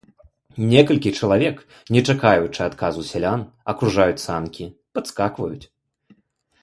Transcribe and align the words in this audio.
Некалькі 0.69 1.09
чалавек, 1.19 1.59
не 1.97 2.01
чакаючы 2.13 2.61
адказу 2.69 3.05
сялян, 3.11 3.45
акружаюць 3.75 4.25
санкі, 4.27 4.65
падскакваюць. 4.97 5.63